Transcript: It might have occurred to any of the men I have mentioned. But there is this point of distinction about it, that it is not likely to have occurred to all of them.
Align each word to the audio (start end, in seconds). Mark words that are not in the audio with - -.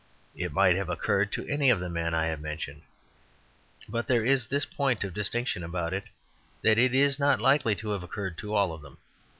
It 0.35 0.51
might 0.51 0.75
have 0.77 0.89
occurred 0.89 1.31
to 1.33 1.45
any 1.45 1.69
of 1.69 1.79
the 1.79 1.87
men 1.87 2.15
I 2.15 2.25
have 2.25 2.41
mentioned. 2.41 2.81
But 3.87 4.07
there 4.07 4.25
is 4.25 4.47
this 4.47 4.65
point 4.65 5.03
of 5.03 5.13
distinction 5.13 5.63
about 5.63 5.93
it, 5.93 6.05
that 6.63 6.79
it 6.79 6.95
is 6.95 7.19
not 7.19 7.39
likely 7.39 7.75
to 7.75 7.91
have 7.91 8.01
occurred 8.01 8.35
to 8.39 8.55
all 8.55 8.73
of 8.73 8.81
them. 8.81 8.97